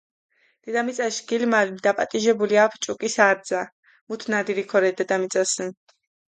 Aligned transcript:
დედამიწაშ 0.67 1.17
გილმალუ 1.31 1.77
დაპატიჟებული 1.87 2.57
აფუ 2.61 2.81
ჭუკის 2.87 3.19
არძა, 3.27 3.61
მუთ 4.13 4.27
ნადირი 4.37 4.65
ქორე 4.73 4.91
დედამიწასჷნ. 5.03 5.71